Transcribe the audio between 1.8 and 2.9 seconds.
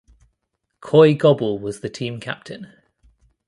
the team captain.